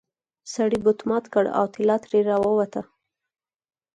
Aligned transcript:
سړي 0.53 0.77
بت 0.85 0.99
مات 1.09 1.25
کړ 1.33 1.45
او 1.57 1.65
طلا 1.73 1.95
ترې 2.03 2.19
راووته. 2.29 2.81